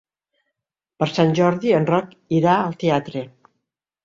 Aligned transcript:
Per 1.03 1.07
Sant 1.17 1.35
Jordi 1.41 1.75
en 1.81 1.85
Roc 1.93 2.17
irà 2.39 2.57
al 2.63 2.79
teatre. 2.87 3.25